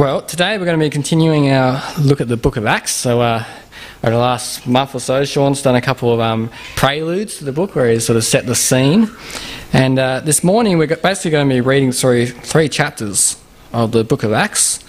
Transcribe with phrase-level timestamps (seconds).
[0.00, 2.90] Well, today we're going to be continuing our look at the book of Acts.
[2.90, 3.44] So, uh,
[4.02, 7.52] over the last month or so, Sean's done a couple of um, preludes to the
[7.52, 9.10] book where he's sort of set the scene.
[9.74, 13.38] And uh, this morning we're basically going to be reading through three chapters
[13.74, 14.82] of the book of Acts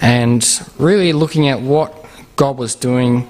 [0.00, 0.48] and
[0.78, 2.06] really looking at what
[2.36, 3.28] God was doing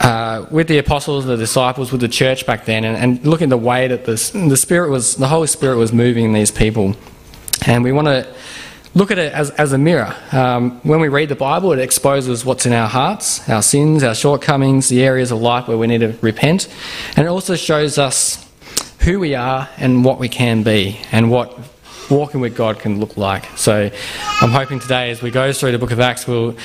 [0.00, 3.50] uh, with the apostles, the disciples, with the church back then, and, and looking at
[3.50, 4.12] the way that the,
[4.48, 6.96] the Spirit was, the Holy Spirit was moving these people.
[7.66, 8.26] And we want to
[8.98, 10.12] look at it as, as a mirror.
[10.32, 14.14] Um, when we read the Bible, it exposes what's in our hearts, our sins, our
[14.14, 16.68] shortcomings, the areas of life where we need to repent.
[17.16, 18.44] And it also shows us
[19.00, 21.56] who we are and what we can be and what
[22.10, 23.44] walking with God can look like.
[23.56, 23.88] So
[24.40, 26.56] I'm hoping today, as we go through the book of Acts, we'll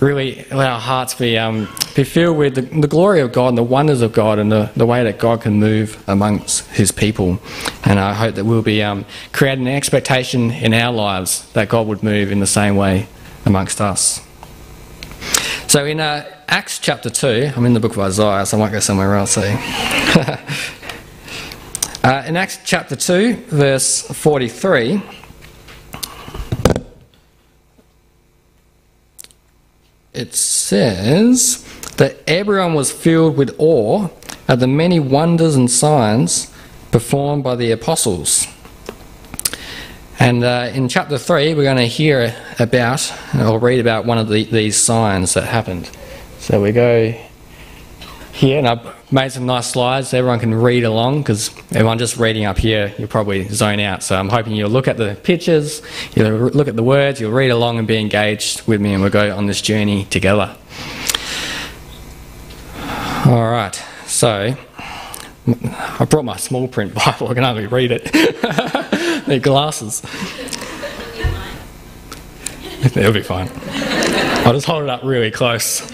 [0.00, 3.58] really let our hearts be, um, be filled with the, the, glory of God and
[3.58, 7.38] the wonders of God and the, the way that God can move amongst His people.
[7.84, 11.86] And I hope that we'll be um, creating an expectation in our lives that God
[11.86, 13.06] would move in the same way
[13.46, 14.20] amongst us.
[15.68, 18.72] So in uh, Acts chapter 2, I'm in the book of Isaiah, so I might
[18.72, 19.36] go somewhere else.
[19.38, 19.42] Eh?
[22.04, 25.23] uh, in Acts chapter 2, verse 43.
[30.14, 31.62] It says
[31.96, 34.08] that everyone was filled with awe
[34.48, 36.52] at the many wonders and signs
[36.90, 38.46] performed by the apostles.
[40.20, 44.28] And uh, in chapter 3, we're going to hear about, or read about one of
[44.28, 45.90] the, these signs that happened.
[46.38, 47.14] So we go
[48.34, 52.16] here, and I've made some nice slides so everyone can read along because everyone just
[52.16, 54.02] reading up here, you'll probably zone out.
[54.02, 55.82] So I'm hoping you'll look at the pictures,
[56.16, 59.12] you'll look at the words, you'll read along and be engaged with me, and we'll
[59.12, 60.56] go on this journey together.
[63.26, 63.74] All right,
[64.06, 64.56] so
[65.46, 68.12] I brought my small print Bible, I can hardly read it.
[69.28, 70.02] Need glasses.
[72.96, 73.48] It'll be fine.
[74.44, 75.93] I'll just hold it up really close.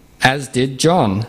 [0.21, 1.25] as did John.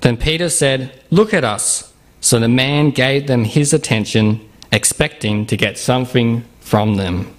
[0.00, 1.92] Then Peter said, Look at us.
[2.20, 7.34] So the man gave them his attention, expecting to get something from them.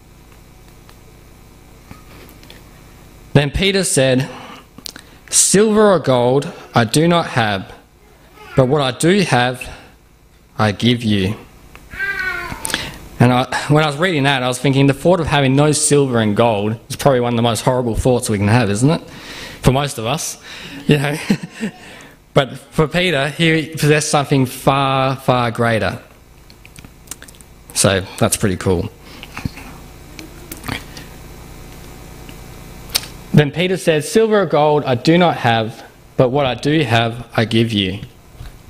[3.34, 4.30] Then Peter said,
[5.30, 7.74] Silver or gold I do not have,
[8.56, 9.70] but what I do have,
[10.58, 11.38] I give you.
[13.22, 15.74] And I, when I was reading that, I was thinking the thought of having no
[15.74, 18.90] silver and gold is probably one of the most horrible thoughts we can have, isn't
[18.90, 19.02] it?
[19.62, 20.42] For most of us,
[20.88, 21.16] you know.
[22.34, 26.02] but for Peter, he possessed something far, far greater.
[27.76, 28.92] So that's pretty cool.
[33.32, 35.86] Then Peter says, Silver or gold I do not have,
[36.18, 38.00] but what I do have I give you.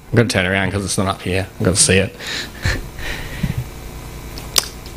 [0.10, 1.48] I'm going to turn around because it's not up here.
[1.58, 2.14] I've got to see it.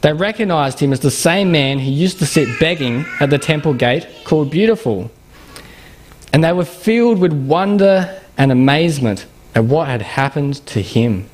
[0.00, 3.74] they recognized him as the same man who used to sit begging at the temple
[3.74, 5.10] gate called Beautiful.
[6.32, 11.28] And they were filled with wonder and amazement at what had happened to him.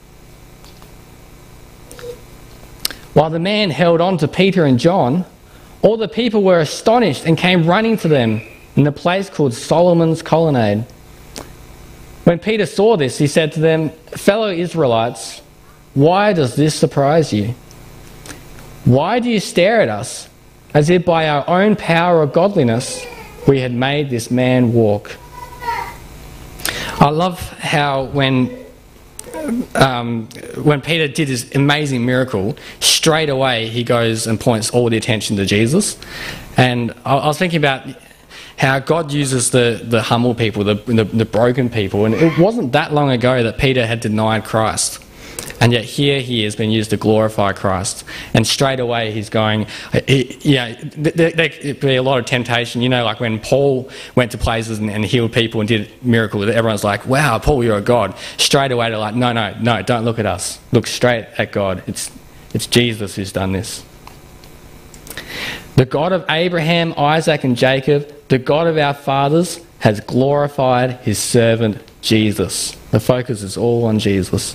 [3.12, 5.24] While the man held on to Peter and John,
[5.82, 8.40] all the people were astonished and came running to them
[8.76, 10.84] in the place called Solomon's Colonnade.
[12.24, 15.42] When Peter saw this, he said to them, Fellow Israelites,
[15.92, 17.54] why does this surprise you?
[18.84, 20.28] Why do you stare at us
[20.74, 23.04] as if by our own power or godliness
[23.48, 25.16] we had made this man walk?
[27.00, 28.64] I love how when
[29.74, 30.28] um,
[30.62, 35.36] when Peter did his amazing miracle, straight away he goes and points all the attention
[35.36, 35.98] to Jesus.
[36.56, 37.86] And I, I was thinking about
[38.56, 42.04] how God uses the, the humble people, the, the, the broken people.
[42.04, 45.03] And it wasn't that long ago that Peter had denied Christ.
[45.60, 48.04] And yet here he has been used to glorify Christ.
[48.34, 52.26] And straight away he's going, uh, he, yeah, there, there could be a lot of
[52.26, 52.82] temptation.
[52.82, 56.48] You know, like when Paul went to places and, and healed people and did miracles,
[56.48, 58.14] everyone's like, wow, Paul, you're a God.
[58.36, 60.58] Straight away they're like, no, no, no, don't look at us.
[60.72, 61.82] Look straight at God.
[61.86, 62.10] It's,
[62.52, 63.84] it's Jesus who's done this.
[65.76, 71.18] The God of Abraham, Isaac, and Jacob, the God of our fathers, has glorified his
[71.18, 72.72] servant Jesus.
[72.90, 74.54] The focus is all on Jesus.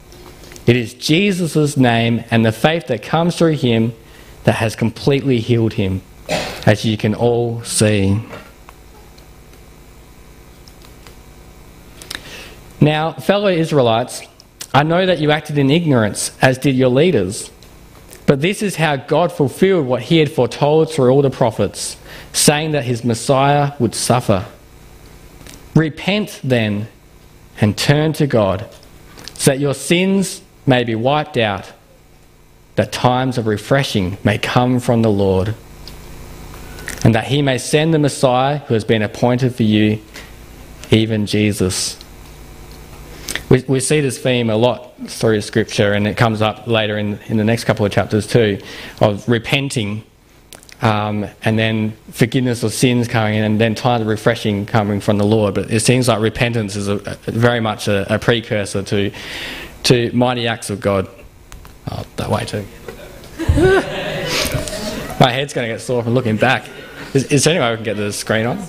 [0.67, 3.93] It is Jesus' name and the faith that comes through him
[4.43, 6.01] that has completely healed him,
[6.65, 8.21] as you can all see.
[12.79, 14.23] Now, fellow Israelites,
[14.73, 17.51] I know that you acted in ignorance, as did your leaders.
[18.25, 21.97] But this is how God fulfilled what he had foretold through all the prophets
[22.33, 24.45] saying that his Messiah would suffer.
[25.75, 26.87] Repent then
[27.59, 28.67] and turn to God,
[29.33, 31.71] so that your sins may be wiped out,
[32.75, 35.55] that times of refreshing may come from the Lord,
[37.03, 39.99] and that he may send the Messiah who has been appointed for you,
[40.89, 41.97] even Jesus.
[43.49, 47.19] We, we see this theme a lot through Scripture, and it comes up later in,
[47.27, 48.59] in the next couple of chapters too,
[49.01, 50.03] of repenting
[50.81, 55.17] um, and then forgiveness of sins coming in, and then times of refreshing coming from
[55.17, 55.53] the Lord.
[55.53, 59.11] But it seems like repentance is a, a, very much a, a, precursor to
[59.83, 61.07] to mighty acts of God.
[61.89, 62.65] Oh, that way too.
[65.19, 66.67] My head's going to get sore from looking back.
[67.13, 68.59] Is, is there any way we can get the screen on?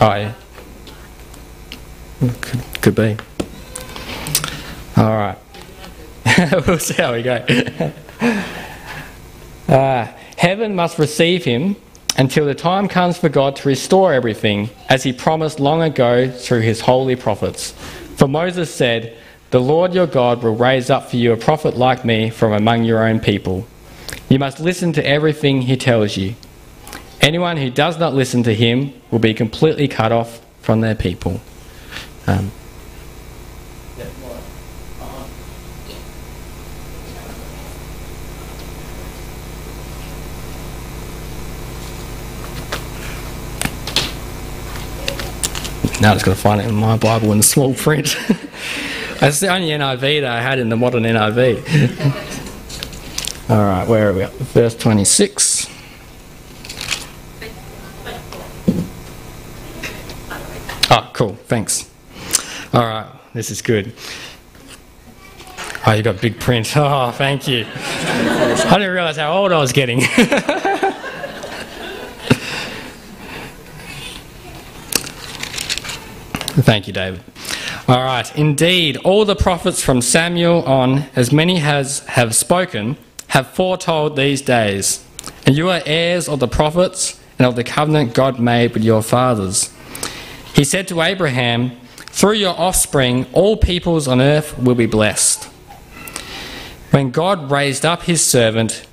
[0.00, 0.34] Oh yeah.
[2.40, 3.16] Could, could be.
[4.96, 5.38] All right.
[6.66, 7.44] we'll see how we go.
[9.68, 10.06] Uh,
[10.36, 11.76] heaven must receive him
[12.16, 16.60] until the time comes for God to restore everything, as he promised long ago through
[16.60, 17.72] his holy prophets.
[18.16, 19.16] For Moses said,
[19.50, 22.84] The Lord your God will raise up for you a prophet like me from among
[22.84, 23.66] your own people.
[24.28, 26.34] You must listen to everything he tells you.
[27.20, 31.40] Anyone who does not listen to him will be completely cut off from their people.
[32.26, 32.50] Um,
[46.02, 48.16] Now I'm just going to find it in my Bible in small print.
[49.20, 51.60] That's the only NIV that I had in the modern NIV.
[53.50, 54.32] All right, where are we at?
[54.32, 55.68] Verse 26.
[60.90, 61.88] Oh, cool, thanks.
[62.72, 63.94] All right, this is good.
[65.86, 66.72] Oh, you got big print.
[66.76, 67.64] Oh, thank you.
[67.76, 70.00] I didn't realize how old I was getting.
[76.52, 77.22] Thank you, David.
[77.88, 78.36] All right.
[78.36, 84.42] Indeed, all the prophets from Samuel on, as many as have spoken, have foretold these
[84.42, 85.02] days.
[85.46, 89.02] And you are heirs of the prophets and of the covenant God made with your
[89.02, 89.72] fathers.
[90.54, 95.44] He said to Abraham, Through your offspring, all peoples on earth will be blessed.
[96.90, 98.86] When God raised up his servant,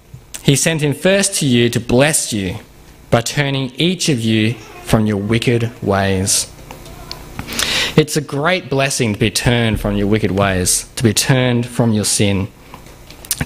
[0.43, 2.60] he sent him first to you to bless you
[3.12, 6.50] by turning each of you from your wicked ways.
[7.96, 11.91] It's a great blessing to be turned from your wicked ways, to be turned from
[11.91, 12.48] your sin.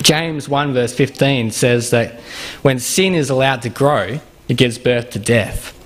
[0.02, 2.20] James 1 verse 15 says that
[2.62, 5.80] when sin is allowed to grow, it gives birth to death.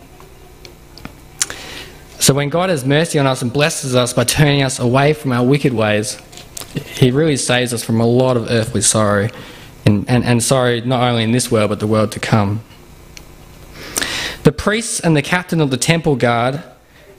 [2.20, 5.32] So when God has mercy on us and blesses us by turning us away from
[5.32, 6.18] our wicked ways,
[6.74, 9.30] He really saves us from a lot of earthly sorrow,
[9.86, 12.62] and, and, and sorrow not only in this world but the world to come.
[14.44, 16.64] The priests and the captain of the temple guard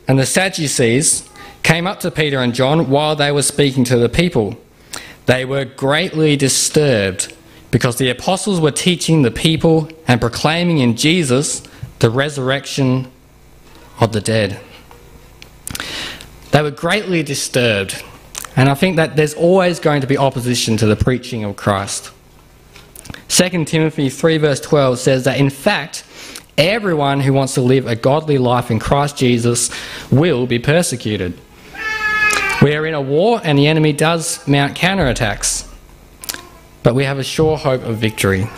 [0.09, 1.28] and the Sadducees
[1.69, 4.57] came up to Peter and John while they were speaking to the people.
[5.27, 7.35] They were greatly disturbed
[7.71, 11.63] because the apostles were teaching the people and proclaiming in Jesus
[11.99, 13.13] the resurrection
[14.01, 14.59] of the dead.
[16.53, 18.03] They were greatly disturbed,
[18.57, 22.11] and I think that there's always going to be opposition to the preaching of Christ.
[23.29, 26.03] 2 Timothy 3, verse 12 says that in fact,
[26.57, 29.71] everyone who wants to live a godly life in Christ Jesus
[30.11, 31.39] will be persecuted.
[32.61, 35.69] We are in a war and the enemy does mount counterattacks,
[36.83, 38.49] but we have a sure hope of victory.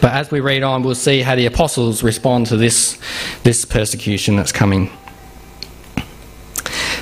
[0.00, 2.98] But as we read on, we'll see how the apostles respond to this,
[3.44, 4.90] this persecution that's coming.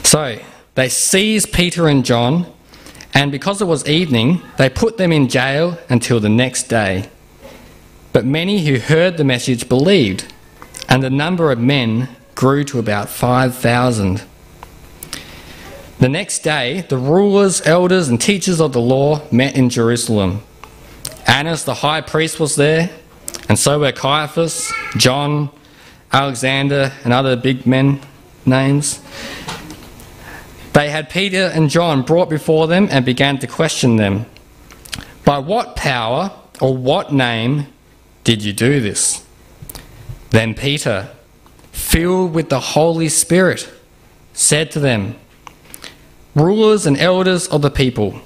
[0.03, 0.39] So,
[0.75, 2.53] they seize Peter and John,
[3.15, 7.09] and because it was evening, they put them in jail until the next day.
[8.13, 10.33] But many who heard the message believed,
[10.87, 14.23] and the number of men grew to about 5,000.
[16.05, 20.43] The next day, the rulers, elders, and teachers of the law met in Jerusalem.
[21.27, 22.91] Annas the high priest was there,
[23.49, 25.49] and so were Caiaphas, John,
[26.13, 28.03] Alexander, and other big men
[28.45, 29.01] names.
[30.75, 34.27] They had Peter and John brought before them and began to question them.
[35.25, 37.69] By what power or what name
[38.25, 39.25] did you do this?
[40.29, 41.09] Then Peter,
[41.73, 43.73] filled with the Holy Spirit,
[44.35, 45.17] said to them,
[46.35, 48.21] Rulers and elders of the people,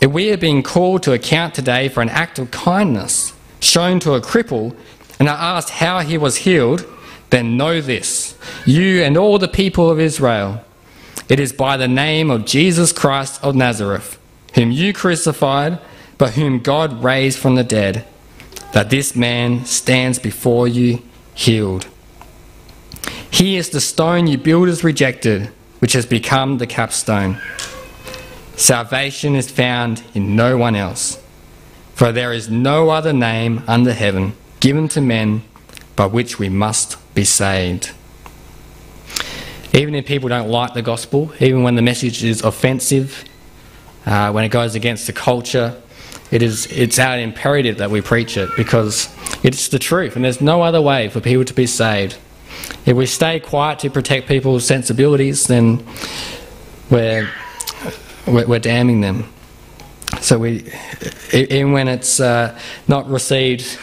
[0.00, 4.14] if we are being called to account today for an act of kindness shown to
[4.14, 4.76] a cripple
[5.18, 6.84] and are asked how he was healed,
[7.30, 10.64] then know this, you and all the people of Israel.
[11.28, 14.18] It is by the name of Jesus Christ of Nazareth,
[14.54, 15.78] whom you crucified,
[16.16, 18.04] but whom God raised from the dead,
[18.72, 21.02] that this man stands before you
[21.34, 21.86] healed.
[23.30, 27.40] He is the stone you builders rejected, which has become the capstone.
[28.56, 31.22] Salvation is found in no one else,
[31.94, 35.42] for there is no other name under heaven given to men
[35.94, 37.92] by which we must be saved.
[39.72, 43.24] Even if people don't like the gospel, even when the message is offensive,
[44.06, 45.80] uh, when it goes against the culture,
[46.30, 50.40] it is, it's our imperative that we preach it because it's the truth and there's
[50.40, 52.16] no other way for people to be saved.
[52.86, 55.86] If we stay quiet to protect people's sensibilities, then
[56.90, 57.28] we're
[58.26, 59.32] we're, damning them.
[60.20, 60.70] So we,
[61.32, 63.78] even when it's uh, not received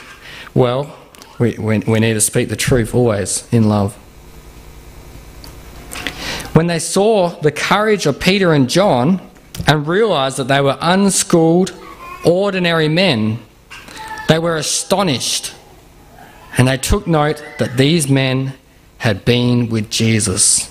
[0.54, 0.96] well,
[1.40, 3.96] we, we, we need to speak the truth always in love.
[6.54, 9.22] When they saw the courage of Peter and John
[9.68, 11.74] and realised that they were unschooled,
[12.26, 13.40] ordinary men,
[14.28, 15.54] they were astonished
[16.58, 18.54] and they took note that these men
[19.06, 20.68] had been with Jesus.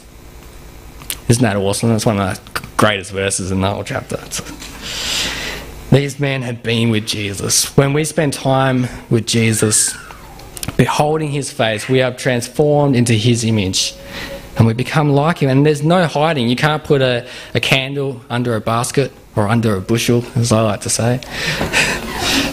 [1.28, 1.90] Isn't that awesome?
[1.90, 4.16] That's one of the greatest verses in the whole chapter.
[5.94, 7.76] These men had been with Jesus.
[7.76, 9.96] When we spend time with Jesus,
[10.76, 13.94] beholding his face, we are transformed into his image
[14.56, 15.48] and we become like him.
[15.48, 16.48] And there's no hiding.
[16.48, 20.60] You can't put a, a candle under a basket or under a bushel, as I
[20.62, 21.20] like to say.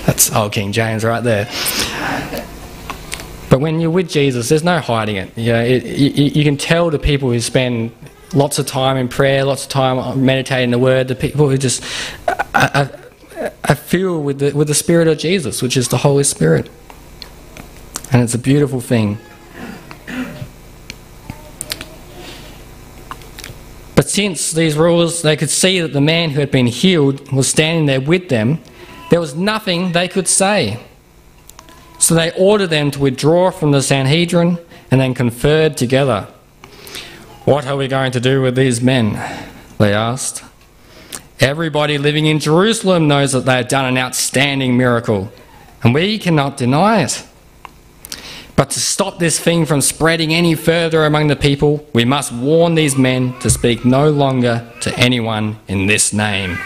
[0.06, 1.50] That's old King James right there.
[3.52, 5.38] But when you're with Jesus, there's no hiding it.
[5.38, 7.92] You, know, it, you, you can tell the people who spend
[8.34, 11.84] lots of time in prayer, lots of time meditating the Word, the people who just
[12.56, 12.90] are,
[13.76, 16.70] filled with the, with the Spirit of Jesus, which is the Holy Spirit.
[18.14, 19.18] And it's a beautiful thing.
[23.96, 27.50] But since these rulers, they could see that the man who had been healed was
[27.50, 28.62] standing there with them,
[29.10, 30.80] there was nothing they could say.
[32.12, 34.58] So they ordered them to withdraw from the Sanhedrin
[34.92, 36.28] and then conferred together.
[37.46, 39.14] What are we going to do with these men?
[39.78, 40.44] They asked.
[41.40, 45.32] Everybody living in Jerusalem knows that they have done an outstanding miracle,
[45.84, 47.26] and we cannot deny it.
[48.58, 52.76] But to stop this thing from spreading any further among the people, we must warn
[52.76, 56.58] these men to speak no longer to anyone in this name.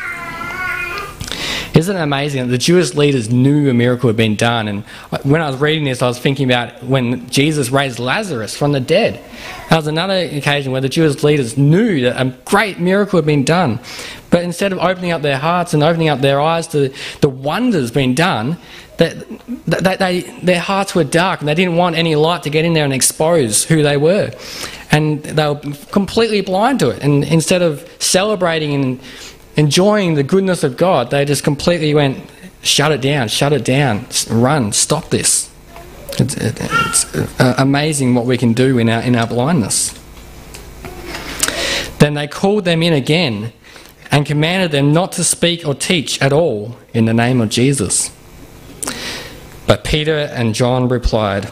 [1.75, 4.69] Isn't it amazing that the Jewish leaders knew a miracle had been done?
[4.69, 4.85] And
[5.23, 8.79] when I was reading this, I was thinking about when Jesus raised Lazarus from the
[8.79, 9.21] dead.
[9.69, 13.43] That was another occasion where the Jewish leaders knew that a great miracle had been
[13.43, 13.81] done.
[14.29, 17.91] But instead of opening up their hearts and opening up their eyes to the wonders
[17.91, 18.57] being done,
[18.97, 19.25] that,
[19.67, 22.71] that they, their hearts were dark and they didn't want any light to get in
[22.71, 24.31] there and expose who they were.
[24.91, 25.59] And they were
[25.91, 27.03] completely blind to it.
[27.03, 28.99] And instead of celebrating and
[29.55, 32.29] enjoying the goodness of God, they just completely went,
[32.61, 35.49] shut it down, shut it down, run, stop this.
[36.17, 39.99] It's, it's uh, amazing what we can do in our, in our blindness.
[41.99, 43.53] Then they called them in again
[44.11, 48.11] and commanded them not to speak or teach at all in the name of Jesus.
[49.67, 51.51] But Peter and John replied,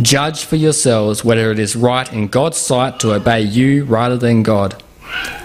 [0.00, 4.42] Judge for yourselves whether it is right in God's sight to obey you rather than
[4.42, 4.80] God.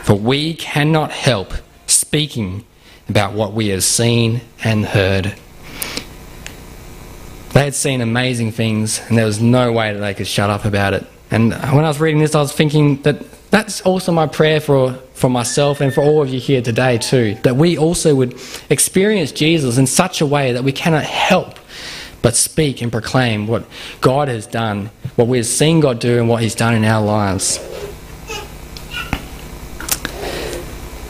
[0.04, 1.54] For we cannot help
[1.88, 2.66] speaking
[3.10, 5.36] about what we have seen and heard.
[7.54, 10.66] They had seen amazing things, and there was no way that they could shut up
[10.66, 11.06] about it.
[11.32, 14.94] And when I was reading this, I was thinking that That's also my prayer for,
[15.14, 18.38] for myself and for all of you here today, too, that we also would
[18.70, 21.58] experience Jesus in such a way that we cannot help
[22.22, 23.66] but speak and proclaim what
[24.02, 27.60] God has done, what we've seen God do, and what He's done in our lives.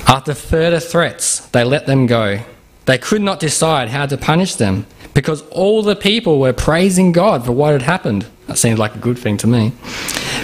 [0.07, 2.41] After further threats, they let them go.
[2.85, 7.45] They could not decide how to punish them because all the people were praising God
[7.45, 8.27] for what had happened.
[8.47, 9.71] That seems like a good thing to me.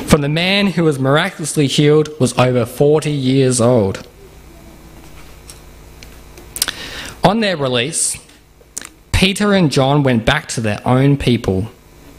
[0.07, 4.07] For the man who was miraculously healed was over 40 years old.
[7.23, 8.17] On their release,
[9.11, 11.71] Peter and John went back to their own people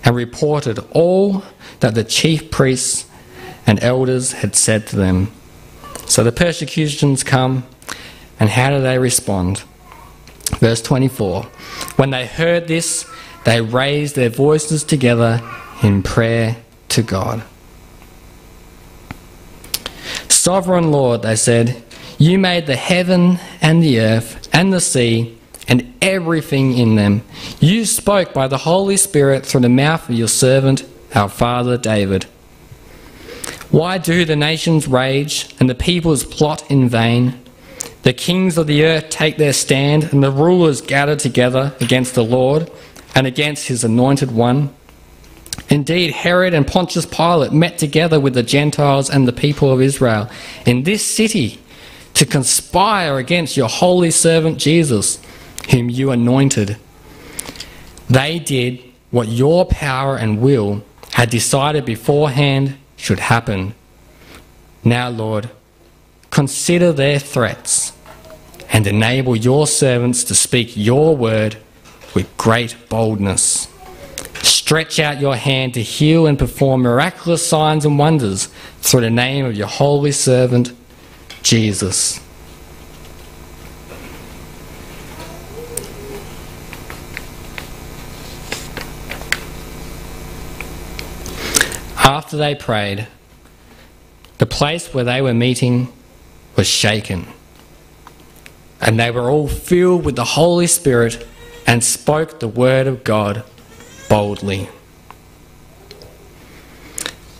[0.04, 1.42] and reported all
[1.80, 3.06] that the chief priests
[3.66, 5.32] and elders had said to them.
[6.06, 7.64] So the persecutions come,
[8.38, 9.62] and how do they respond?
[10.58, 11.44] Verse 24
[11.96, 13.08] When they heard this,
[13.44, 15.40] they raised their voices together
[15.82, 16.56] in prayer
[16.90, 17.42] to God.
[20.28, 21.82] Sovereign Lord, they said,
[22.22, 27.22] you made the heaven and the earth and the sea and everything in them.
[27.58, 30.84] You spoke by the Holy Spirit through the mouth of your servant,
[31.16, 32.26] our father David.
[33.72, 37.40] Why do the nations rage and the peoples plot in vain?
[38.02, 42.22] The kings of the earth take their stand, and the rulers gather together against the
[42.22, 42.70] Lord
[43.14, 44.74] and against his anointed one.
[45.70, 50.28] Indeed, Herod and Pontius Pilate met together with the Gentiles and the people of Israel
[50.66, 51.58] in this city
[52.12, 55.18] to conspire against your holy servant Jesus
[55.70, 56.76] whom you anointed.
[58.10, 63.74] They did what your power and will had decided beforehand should happen.
[64.84, 65.50] Now, Lord,
[66.30, 67.92] consider their threats
[68.70, 71.56] and enable your servants to speak your word
[72.14, 73.66] with great boldness.
[74.42, 78.46] Stretch out your hand to heal and perform miraculous signs and wonders
[78.80, 80.72] through the name of your holy servant,
[81.42, 82.20] Jesus.
[92.02, 93.06] After they prayed,
[94.38, 95.92] the place where they were meeting
[96.56, 97.26] was shaken.
[98.80, 101.24] And they were all filled with the Holy Spirit
[101.66, 103.44] and spoke the word of God
[104.08, 104.68] boldly.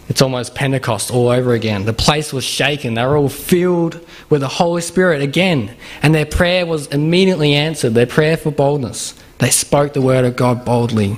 [0.09, 1.85] It's almost Pentecost all over again.
[1.85, 2.95] The place was shaken.
[2.95, 5.75] They were all filled with the Holy Spirit again.
[6.03, 9.15] And their prayer was immediately answered their prayer for boldness.
[9.39, 11.17] They spoke the word of God boldly.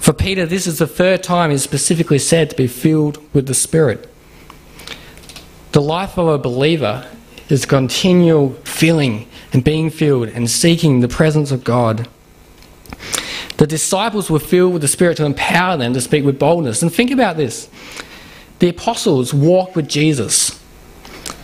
[0.00, 3.54] For Peter, this is the third time he's specifically said to be filled with the
[3.54, 4.08] Spirit.
[5.72, 7.06] The life of a believer
[7.48, 12.08] is continual filling and being filled and seeking the presence of God.
[13.58, 16.80] The disciples were filled with the Spirit to empower them to speak with boldness.
[16.80, 17.68] And think about this
[18.60, 20.58] the apostles walked with Jesus.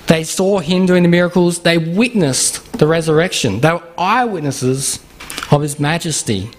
[0.06, 1.60] They saw him doing the miracles.
[1.60, 3.60] They witnessed the resurrection.
[3.60, 5.02] They were eyewitnesses
[5.50, 6.50] of his majesty.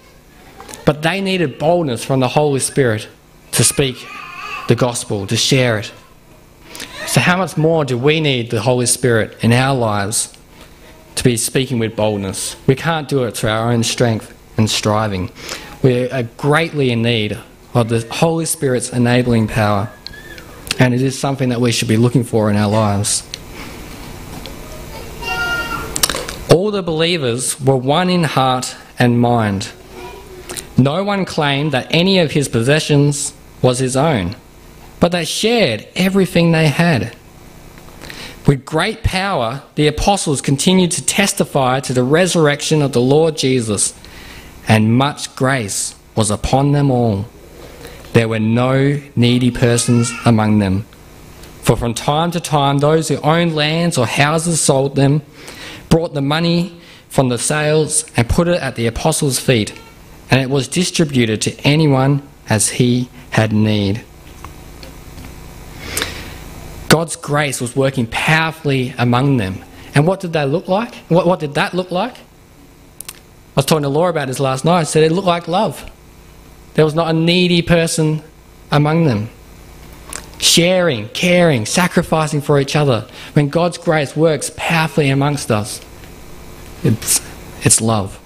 [0.86, 3.08] But they needed boldness from the Holy Spirit
[3.52, 4.06] to speak
[4.68, 5.92] the gospel, to share it.
[7.06, 10.32] So, how much more do we need the Holy Spirit in our lives
[11.16, 12.56] to be speaking with boldness?
[12.66, 15.30] We can't do it through our own strength and striving.
[15.82, 17.38] We are greatly in need
[17.74, 19.90] of the Holy Spirit's enabling power,
[20.78, 23.22] and it is something that we should be looking for in our lives.
[26.52, 29.72] All the believers were one in heart and mind.
[30.78, 34.36] No one claimed that any of his possessions was his own,
[35.00, 37.16] but they shared everything they had.
[38.46, 43.94] With great power, the apostles continued to testify to the resurrection of the Lord Jesus,
[44.68, 47.26] and much grace was upon them all.
[48.12, 50.86] There were no needy persons among them.
[51.62, 55.22] For from time to time, those who owned lands or houses sold them,
[55.88, 59.72] brought the money from the sales, and put it at the apostles' feet
[60.30, 64.04] and it was distributed to anyone as he had need.
[66.88, 69.62] God's grace was working powerfully among them.
[69.94, 70.94] And what did they look like?
[71.08, 72.16] What, what did that look like?
[72.16, 74.80] I was talking to Laura about this last night.
[74.80, 75.90] I said it looked like love.
[76.74, 78.22] There was not a needy person
[78.70, 79.30] among them.
[80.38, 83.08] Sharing, caring, sacrificing for each other.
[83.32, 85.80] When God's grace works powerfully amongst us,
[86.82, 87.20] it's,
[87.64, 88.20] it's love.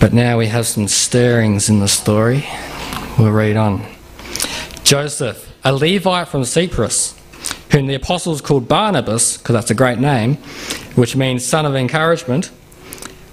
[0.00, 2.46] But now we have some stirrings in the story.
[3.18, 3.84] We'll read on.
[4.84, 7.18] Joseph, a Levite from Cyprus,
[7.72, 10.36] whom the apostles called Barnabas, because that's a great name,
[10.94, 12.50] which means son of encouragement,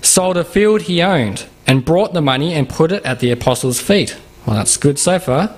[0.02, 3.80] sold a field he owned and brought the money and put it at the apostles'
[3.80, 4.18] feet.
[4.46, 5.56] Well, that's good so far.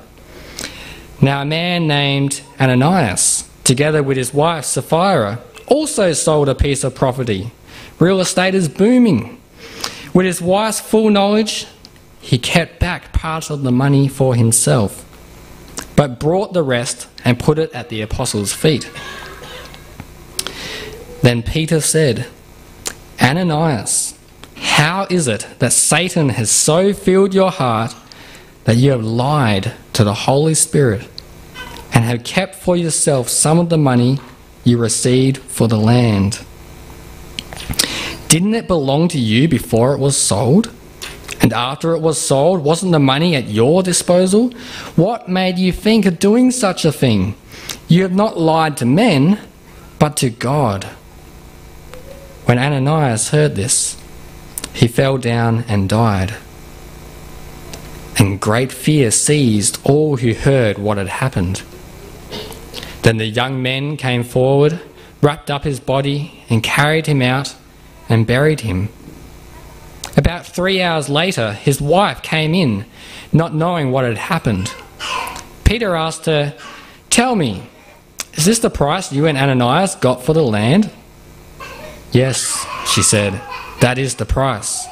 [1.22, 6.93] Now, a man named Ananias, together with his wife Sapphira, also sold a piece of
[6.93, 7.52] property.
[7.98, 9.37] Real estate is booming.
[10.17, 11.67] With his wife's full knowledge,
[12.19, 15.06] he kept back part of the money for himself,
[15.95, 18.89] but brought the rest and put it at the apostles' feet.
[21.21, 22.25] Then Peter said,
[23.21, 24.17] Ananias,
[24.56, 27.93] how is it that Satan has so filled your heart
[28.63, 31.08] that you have lied to the Holy Spirit
[31.93, 34.17] and have kept for yourself some of the money
[34.63, 36.43] you received for the land?
[38.29, 40.73] Didn't it belong to you before it was sold?
[41.39, 44.51] And after it was sold, wasn't the money at your disposal?
[44.95, 47.35] What made you think of doing such a thing?
[47.87, 49.39] You have not lied to men,
[49.97, 50.83] but to God.
[52.45, 53.95] When Ananias heard this,
[54.73, 56.35] he fell down and died.
[58.17, 61.61] And great fear seized all who heard what had happened.
[63.03, 64.81] Then the young men came forward,
[65.21, 67.55] wrapped up his body, and carried him out
[68.10, 68.89] and buried him.
[70.15, 72.86] About three hours later, his wife came in,
[73.32, 74.74] not knowing what had happened.
[75.63, 76.58] Peter asked her,
[77.10, 77.70] Tell me,
[78.34, 80.89] is this the price you and Ananias got for the land?
[82.12, 83.41] Yes, she said,
[83.82, 84.88] that is the price.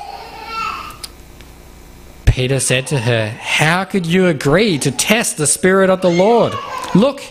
[2.26, 6.54] Peter said to her, How could you agree to test the Spirit of the Lord?
[6.94, 7.22] Look,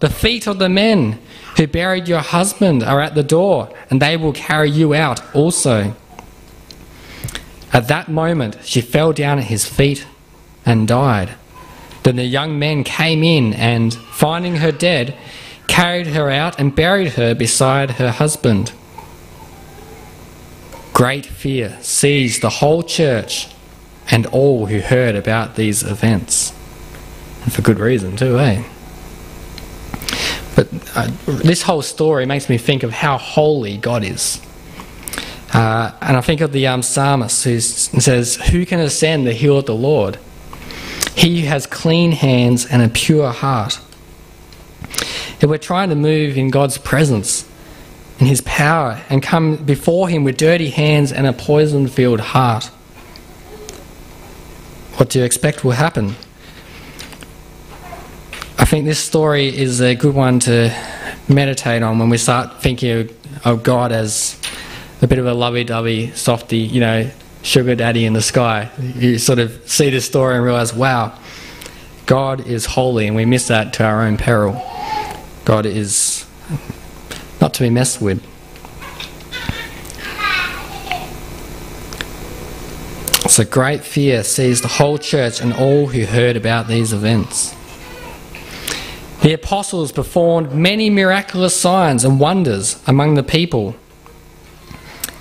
[0.00, 1.18] the feet of the men
[1.58, 5.94] who buried your husband are at the door, and they will carry you out also.
[7.72, 10.06] At that moment, she fell down at his feet
[10.64, 11.34] and died.
[12.04, 15.16] Then the young men came in and, finding her dead,
[15.66, 18.72] carried her out and buried her beside her husband.
[20.92, 23.48] Great fear seized the whole church
[24.10, 26.52] and all who heard about these events.
[27.42, 28.62] And for good reason, too, eh?
[30.94, 34.40] Uh, this whole story makes me think of how holy God is.
[35.52, 39.58] Uh, and I think of the um, psalmist who says, Who can ascend the hill
[39.58, 40.18] of the Lord?
[41.14, 43.80] He who has clean hands and a pure heart.
[45.40, 47.48] If we're trying to move in God's presence,
[48.18, 52.66] in His power, and come before Him with dirty hands and a poison filled heart,
[54.96, 56.16] what do you expect will happen?
[58.60, 60.74] I think this story is a good one to
[61.28, 63.08] meditate on when we start thinking
[63.44, 64.36] of God as
[65.00, 67.08] a bit of a lovey-dovey, softy, you know,
[67.42, 68.68] sugar daddy in the sky.
[68.96, 71.16] You sort of see this story and realize, wow,
[72.06, 74.60] God is holy, and we miss that to our own peril.
[75.44, 76.26] God is
[77.40, 78.20] not to be messed with.
[83.30, 87.54] So great fear seized the whole church and all who heard about these events.
[89.28, 93.76] The apostles performed many miraculous signs and wonders among the people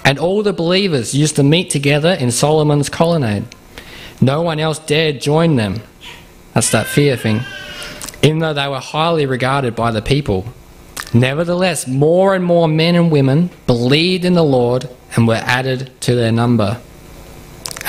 [0.06, 3.44] and all the believers used to meet together in Solomon's colonnade.
[4.22, 5.82] No one else dared join them.
[6.54, 7.42] That's that fear thing.
[8.24, 10.46] Even though they were highly regarded by the people.
[11.14, 16.16] Nevertheless, more and more men and women believed in the Lord and were added to
[16.16, 16.80] their number.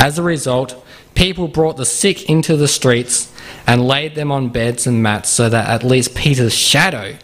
[0.01, 0.85] As a result,
[1.19, 3.33] people brought the sick into the streets
[3.67, 7.17] and laid them on beds and mats so that at least Peter's shadow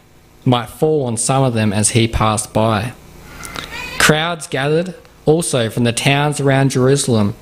[0.45, 2.93] might fall on some of them as he passed by.
[4.01, 7.37] Crowds gathered also from the towns around Jerusalem,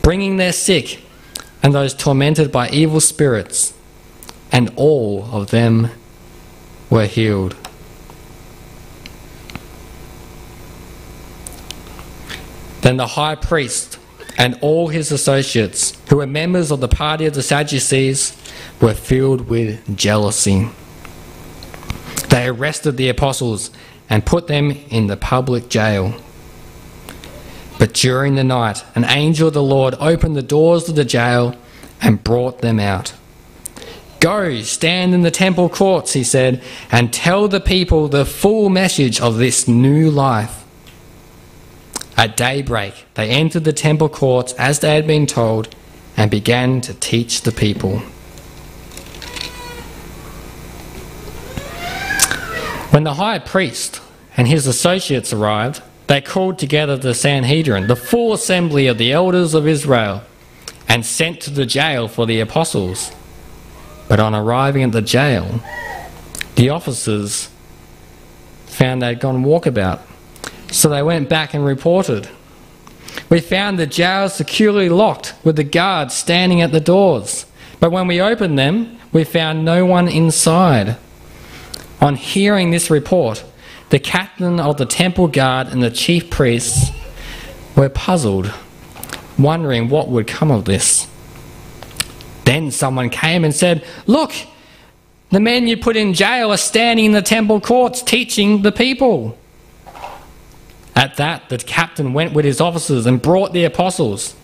[0.00, 1.02] bringing their sick
[1.62, 3.74] and those tormented by evil spirits,
[4.50, 5.90] and all of them
[6.88, 7.54] were healed.
[12.80, 13.98] Then the high priest
[14.38, 18.40] and all his associates, who were members of the party of the Sadducees,
[18.80, 20.68] were filled with jealousy.
[22.30, 23.70] They arrested the apostles
[24.08, 26.14] and put them in the public jail.
[27.78, 31.56] But during the night, an angel of the Lord opened the doors of the jail
[32.00, 33.14] and brought them out.
[34.20, 39.20] Go, stand in the temple courts, he said, and tell the people the full message
[39.20, 40.64] of this new life.
[42.18, 45.72] At daybreak, they entered the temple courts as they had been told
[46.16, 48.00] and began to teach the people.
[52.90, 54.00] When the high priest
[54.36, 59.54] and his associates arrived, they called together the Sanhedrin, the full assembly of the elders
[59.54, 60.22] of Israel,
[60.88, 63.12] and sent to the jail for the apostles.
[64.08, 65.60] But on arriving at the jail,
[66.56, 67.48] the officers
[68.66, 70.00] found they'd gone walkabout.
[70.70, 72.28] So they went back and reported.
[73.30, 77.46] We found the jail securely locked with the guards standing at the doors.
[77.80, 80.96] But when we opened them, we found no one inside.
[82.00, 83.44] On hearing this report,
[83.90, 86.90] the captain of the temple guard and the chief priests
[87.76, 88.52] were puzzled,
[89.38, 91.08] wondering what would come of this.
[92.44, 94.32] Then someone came and said, Look,
[95.30, 99.36] the men you put in jail are standing in the temple courts teaching the people.
[100.98, 104.34] At that, the captain went with his officers and brought the apostles.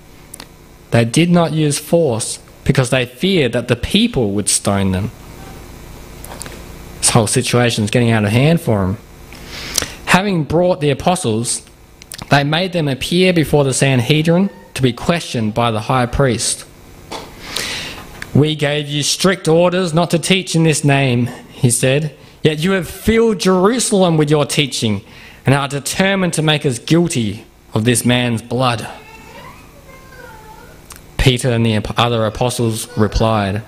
[0.92, 5.10] They did not use force because they feared that the people would stone them.
[6.98, 8.98] This whole situation is getting out of hand for them.
[10.06, 11.66] Having brought the apostles,
[12.30, 16.64] they made them appear before the Sanhedrin to be questioned by the high priest.
[18.32, 22.14] We gave you strict orders not to teach in this name, he said,
[22.44, 25.02] yet you have filled Jerusalem with your teaching
[25.46, 28.88] and are determined to make us guilty of this man's blood.
[31.18, 33.62] Peter and the other apostles replied,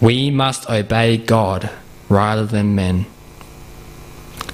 [0.00, 1.70] We must obey God
[2.08, 3.06] rather than men.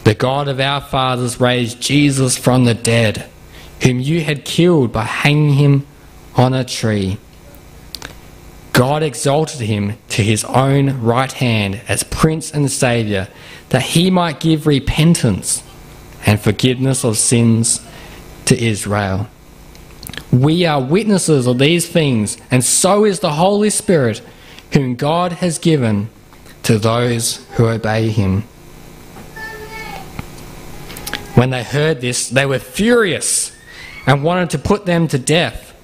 [0.05, 3.29] The God of our fathers raised Jesus from the dead,
[3.83, 5.87] whom you had killed by hanging him
[6.35, 7.19] on a tree.
[8.73, 13.29] God exalted him to his own right hand as Prince and Saviour,
[13.71, 15.63] that he might give repentance
[16.27, 17.87] and forgiveness of sins
[18.47, 19.29] to Israel.
[20.33, 24.21] We are witnesses of these things, and so is the Holy Spirit,
[24.73, 26.11] whom God has given
[26.65, 28.43] to those who obey him.
[31.35, 33.53] When they heard this, they were furious
[34.07, 35.75] and wanted to put them to death.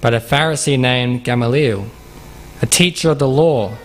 [0.00, 1.86] But a Pharisee named Gamaliel,
[2.62, 3.76] a teacher of the law,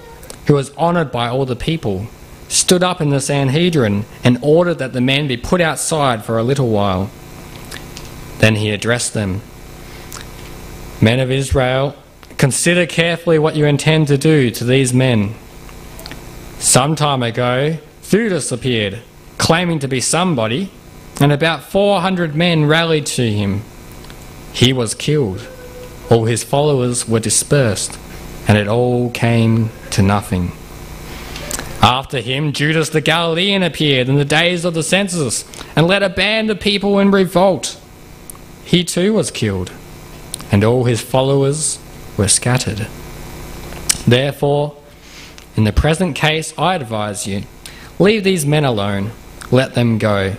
[0.48, 2.08] who was honoured by all the people,
[2.50, 6.44] stood up in the Sanhedrin and ordered that the men be put outside for a
[6.44, 7.10] little while.
[8.40, 9.42] Then he addressed them
[11.02, 11.96] Men of Israel,
[12.38, 15.34] consider carefully what you intend to do to these men.
[16.58, 19.00] Some time ago, Theudas appeared,
[19.38, 20.72] claiming to be somebody,
[21.22, 23.62] and about 400 men rallied to him.
[24.52, 25.48] He was killed.
[26.10, 27.98] All his followers were dispersed,
[28.46, 30.52] and it all came to nothing.
[31.82, 36.10] After him, Judas the Galilean appeared in the days of the census and led a
[36.10, 37.80] band of people in revolt.
[38.66, 39.72] He too was killed,
[40.52, 41.80] and all his followers
[42.18, 42.88] were scattered.
[44.06, 44.76] Therefore,
[45.56, 47.44] in the present case, I advise you
[47.98, 49.12] leave these men alone,
[49.52, 50.34] let them go.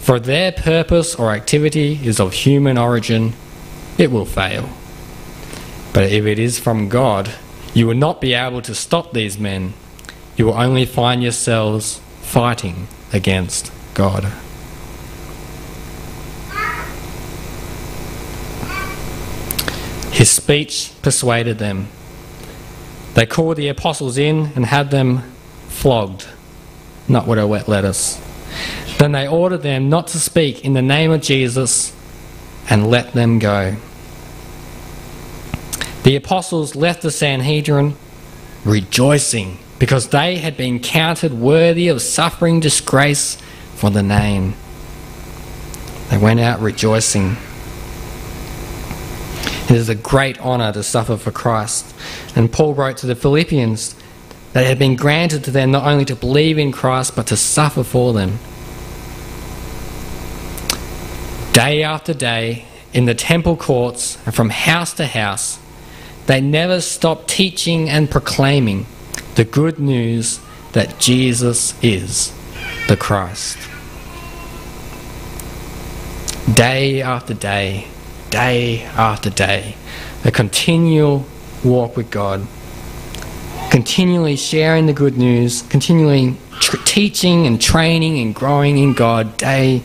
[0.00, 3.32] For their purpose or activity is of human origin,
[3.96, 4.68] it will fail.
[5.92, 7.32] But if it is from God,
[7.72, 9.72] you will not be able to stop these men
[10.36, 14.24] you will only find yourselves fighting against God.
[20.12, 21.88] His speech persuaded them.
[23.14, 25.22] They called the apostles in and had them
[25.68, 26.26] flogged,
[27.08, 28.20] not with a wet lettuce.
[28.98, 31.92] Then they ordered them not to speak in the name of Jesus
[32.70, 33.76] and let them go.
[36.04, 37.96] The apostles left the Sanhedrin
[38.64, 43.36] rejoicing because they had been counted worthy of suffering disgrace
[43.74, 44.54] for the name.
[46.08, 47.36] They went out rejoicing.
[49.64, 51.94] It is a great honour to suffer for Christ.
[52.34, 53.94] And Paul wrote to the Philippians
[54.54, 57.36] that it had been granted to them not only to believe in Christ, but to
[57.36, 58.38] suffer for them.
[61.52, 65.58] Day after day, in the temple courts and from house to house,
[66.24, 68.86] they never stopped teaching and proclaiming
[69.34, 70.40] the good news
[70.72, 72.32] that Jesus is
[72.88, 73.58] the Christ.
[76.52, 77.88] Day after day,
[78.30, 79.76] day after day,
[80.24, 81.26] a continual
[81.64, 82.46] walk with God,
[83.70, 86.36] continually sharing the good news, continually
[86.84, 89.82] teaching and training and growing in God day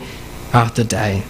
[0.54, 1.24] after day.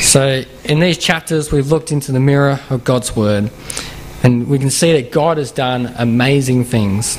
[0.00, 3.50] So, in these chapters, we've looked into the mirror of God's Word
[4.22, 7.18] and we can see that God has done amazing things.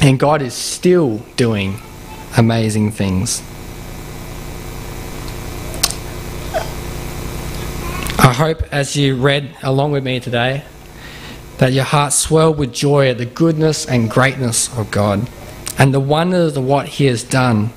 [0.00, 1.80] And God is still doing
[2.36, 3.42] amazing things.
[8.18, 10.64] I hope as you read along with me today
[11.58, 15.28] that your heart swelled with joy at the goodness and greatness of God
[15.78, 17.70] and the wonders of what He has done.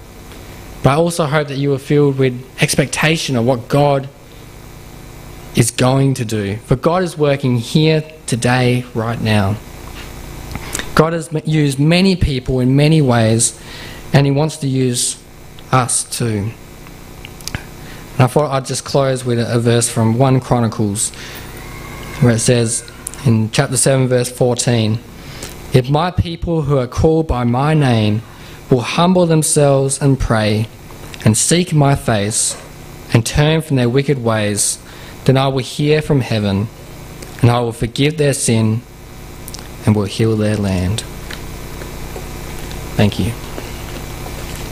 [0.84, 4.08] But I also hope that you were filled with expectation of what God
[5.56, 6.58] is going to do.
[6.58, 9.58] For God is working here today, right now.
[10.94, 13.60] God has used many people in many ways,
[14.14, 15.22] and He wants to use
[15.72, 16.52] us too.
[18.14, 21.10] And I thought I'd just close with a verse from 1 Chronicles
[22.22, 22.90] where it says
[23.26, 25.00] in chapter 7, verse 14
[25.74, 28.22] If my people who are called by my name
[28.70, 30.68] will humble themselves and pray
[31.26, 32.62] and seek my face
[33.12, 34.78] and turn from their wicked ways,
[35.26, 36.68] then I will hear from heaven
[37.42, 38.82] and I will forgive their sin
[39.86, 41.02] and will heal their land.
[42.96, 43.32] Thank you.